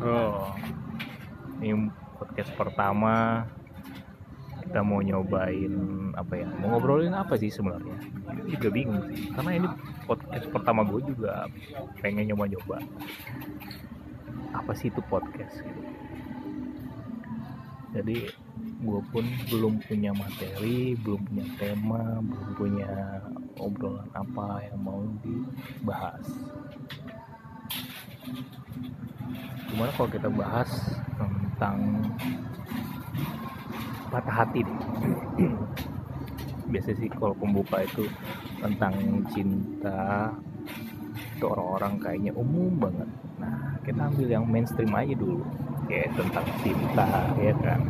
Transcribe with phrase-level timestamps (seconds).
[0.00, 0.50] Oh,
[1.62, 1.86] ini
[2.18, 3.46] podcast pertama
[4.66, 5.74] kita mau nyobain
[6.14, 6.46] apa ya?
[6.58, 7.94] Mau ngobrolin apa sih sebenarnya?
[8.50, 9.68] Juga bingung sih, karena ini
[10.06, 11.46] podcast pertama gue juga
[12.02, 12.82] pengen nyoba-nyoba.
[14.54, 15.62] Apa sih itu podcast?
[15.62, 15.82] Gitu.
[17.90, 18.16] Jadi
[18.80, 22.92] gue pun belum punya materi, belum punya tema, belum punya
[23.60, 26.24] obrolan apa yang mau dibahas.
[29.68, 30.70] Gimana kalau kita bahas
[31.20, 31.76] tentang
[34.08, 34.78] patah hati deh.
[36.72, 38.08] Biasa sih kalau pembuka itu
[38.64, 38.96] tentang
[39.28, 40.32] cinta
[41.36, 43.08] itu orang-orang kayaknya umum banget.
[43.36, 45.44] Nah, kita ambil yang mainstream aja dulu.
[45.84, 47.80] Kayak tentang cinta, ya kan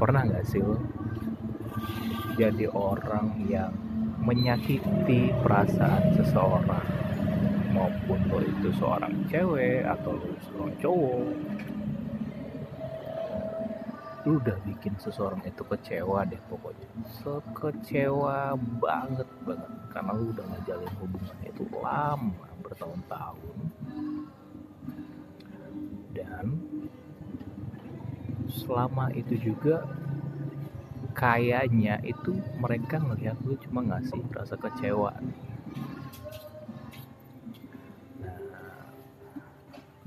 [0.00, 0.80] pernah nggak sih lo
[2.40, 3.68] jadi orang yang
[4.24, 6.88] menyakiti perasaan seseorang?
[7.76, 11.28] Maupun lo itu seorang cewek atau lo seorang cowok?
[14.24, 16.88] Lu udah bikin seseorang itu kecewa deh pokoknya.
[17.20, 19.72] Sekecewa banget banget.
[19.92, 23.56] Karena lu udah ngejalin hubungan itu lama bertahun-tahun.
[26.16, 26.46] Dan
[28.48, 29.84] selama itu juga
[31.20, 35.12] kayaknya itu mereka ngelihat lu cuma ngasih rasa kecewa?
[38.24, 38.80] Nah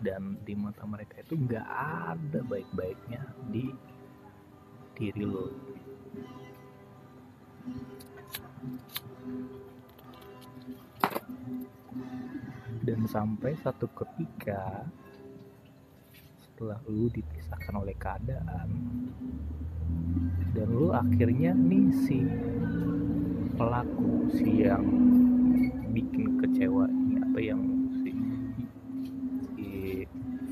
[0.04, 3.72] dan di mata mereka itu nggak ada baik-baiknya di
[4.94, 5.48] diri lo
[12.84, 14.84] dan sampai satu ketika
[16.54, 18.70] setelah lu dipisahkan oleh keadaan.
[20.54, 22.22] Dan lu akhirnya nih si
[23.58, 24.86] pelaku si yang
[25.90, 27.62] bikin kecewa ini atau yang
[28.06, 28.14] si,
[29.58, 29.70] si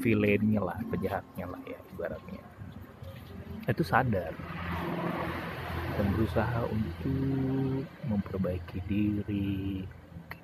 [0.01, 2.41] villainnya lah penjahatnya lah ya ibaratnya.
[3.69, 4.33] Itu sadar.
[6.01, 9.85] Dan berusaha untuk memperbaiki diri.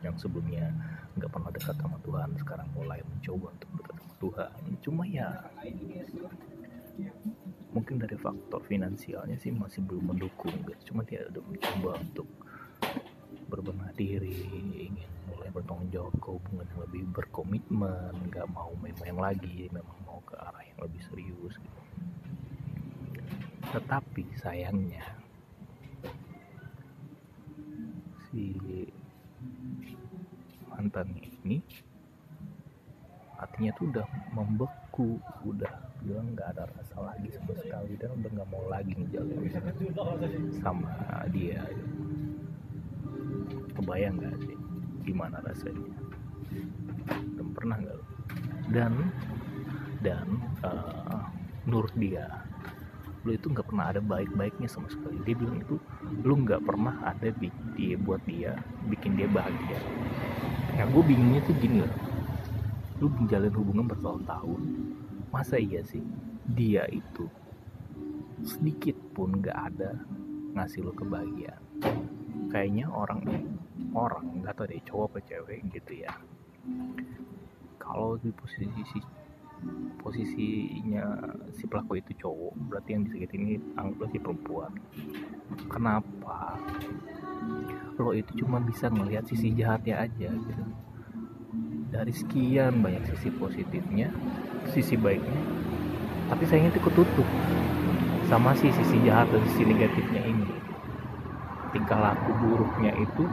[0.05, 0.69] Yang sebelumnya
[1.17, 3.66] nggak pernah dekat sama Tuhan sekarang mulai mencoba untuk
[4.17, 4.51] Tuhan
[4.81, 5.29] cuma ya
[7.69, 10.93] mungkin dari faktor finansialnya sih masih belum mendukung gitu.
[10.93, 12.27] cuma dia udah mencoba untuk
[13.47, 14.43] berbenah diri
[14.75, 20.19] ingin mulai bertanggung jawab ke hubungan yang lebih berkomitmen nggak mau main-main lagi memang mau
[20.25, 21.81] ke arah yang lebih serius gitu
[23.67, 25.03] tetapi sayangnya
[28.31, 28.55] si
[30.71, 31.13] mantan
[31.43, 31.59] ini
[33.57, 34.05] hatinya tuh udah
[34.37, 35.73] membeku udah
[36.05, 39.49] bilang nggak ada rasa lagi sama sekali dan udah nggak mau lagi ngejalin
[40.61, 40.93] sama
[41.33, 41.65] dia.
[43.73, 44.57] Kebayang nggak sih
[45.09, 45.89] gimana rasanya?
[47.09, 47.97] Dan pernah nggak
[48.77, 48.93] dan
[50.05, 50.27] dan
[50.61, 51.25] uh,
[51.65, 52.29] menurut dia
[53.25, 55.17] lu itu nggak pernah ada baik-baiknya sama sekali.
[55.25, 55.81] Dia bilang itu
[56.21, 57.33] lu nggak pernah ada
[57.73, 58.53] dia buat dia
[58.85, 59.81] bikin dia bahagia.
[60.77, 62.06] Ya gue bingungnya tuh gini loh
[62.97, 64.61] lu menjalin hubungan bertahun-tahun
[65.29, 66.01] masa iya sih?
[66.47, 67.29] Dia itu
[68.41, 70.01] sedikit pun nggak ada
[70.57, 71.61] ngasih lo kebahagiaan.
[72.49, 73.21] Kayaknya orang
[73.93, 76.13] orang nggak tahu deh cowok apa cewek gitu ya.
[77.77, 78.99] Kalau di posisi
[80.01, 81.17] posisinya
[81.57, 84.71] si pelaku itu cowok berarti yang disakiti ini anggaplah si perempuan.
[85.69, 86.57] Kenapa?
[87.97, 90.65] Lo itu cuma bisa melihat sisi jahatnya aja gitu
[91.97, 94.13] dari sekian banyak sisi positifnya
[94.69, 95.41] sisi baiknya.
[96.29, 97.25] Tapi sayangnya itu ketutup
[98.29, 100.45] sama si sisi jahat dan sisi negatifnya ini.
[101.73, 103.25] Tingkah laku buruknya itu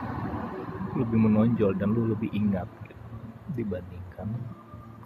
[0.97, 2.65] lebih menonjol dan lu lebih ingat
[3.53, 4.33] dibandingkan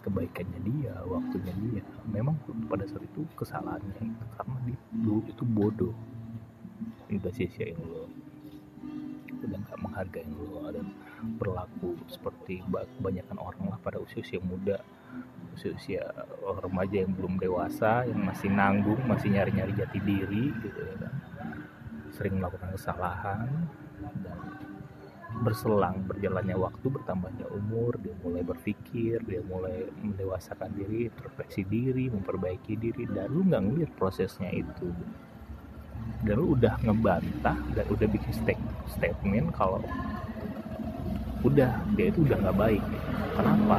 [0.06, 1.82] kebaikannya dia waktunya dia.
[2.06, 2.38] Memang
[2.70, 5.96] pada saat itu kesalahannya itu karena dia dulu itu bodoh.
[7.10, 8.06] Udah sia-siain lo
[9.44, 10.86] udah nggak menghargai lo dan
[11.38, 12.62] berlaku seperti
[12.98, 14.78] kebanyakan orang lah pada usia-usia muda.
[15.54, 16.02] Usia-usia
[16.62, 21.14] remaja yang belum dewasa yang masih nanggung masih nyari-nyari jati diri gitu ya kan.
[22.14, 23.46] Sering melakukan kesalahan
[24.22, 24.38] dan
[25.38, 32.74] berselang berjalannya waktu bertambahnya umur dia mulai berpikir dia mulai mendewasakan diri introspeksi diri memperbaiki
[32.74, 34.90] diri dan lu nggak ngeliat prosesnya itu
[36.26, 38.34] dan lu udah ngebantah dan udah bikin
[38.90, 39.80] statement kalau
[41.46, 42.82] udah dia itu udah nggak baik.
[43.38, 43.78] Kenapa